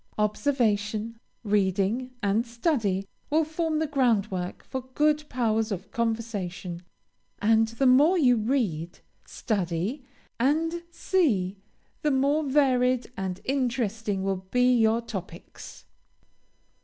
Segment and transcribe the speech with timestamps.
[0.17, 6.81] Observation, reading, and study, will form the groundwork for good powers of conversation,
[7.39, 10.03] and the more you read, study,
[10.39, 11.59] and see,
[12.01, 15.85] the more varied and interesting will be your topics.